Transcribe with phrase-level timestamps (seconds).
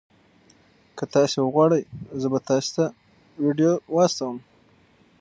[0.97, 1.83] که تاسي وغواړئ
[2.21, 2.95] زه به تاسي ته دا
[3.43, 4.35] ویډیو واستوم.